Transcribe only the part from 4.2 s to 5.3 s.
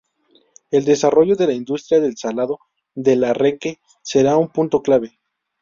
un punto clave.